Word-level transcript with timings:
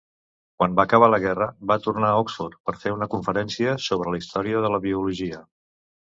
Quan 0.61 0.77
va 0.77 0.85
acabar 0.87 1.09
la 1.13 1.19
guerra, 1.25 1.47
va 1.71 1.77
tornar 1.87 2.09
a 2.13 2.21
Oxford 2.21 2.57
per 2.71 2.75
fer 2.85 2.95
una 2.95 3.09
conferència 3.13 3.77
sobre 3.91 4.17
la 4.17 4.23
història 4.25 4.65
de 4.67 4.75
la 4.79 4.83
biologia. 4.89 5.45